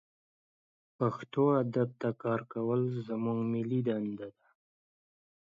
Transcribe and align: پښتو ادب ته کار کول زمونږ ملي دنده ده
پښتو 0.97 1.43
ادب 1.63 1.89
ته 2.01 2.09
کار 2.23 2.41
کول 2.53 2.81
زمونږ 3.07 3.39
ملي 3.53 3.79
دنده 3.87 4.11
ده 4.19 4.29